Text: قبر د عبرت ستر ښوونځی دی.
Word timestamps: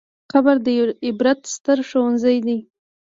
قبر 0.31 0.55
د 0.65 0.67
عبرت 1.05 1.39
ستر 1.55 1.77
ښوونځی 1.89 2.37
دی. 2.47 2.57